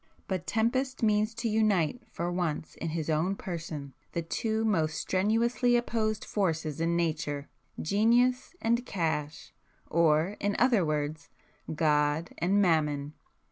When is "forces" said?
6.25-6.81